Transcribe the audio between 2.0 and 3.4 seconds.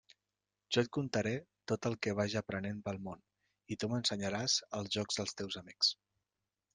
que vaja aprenent pel món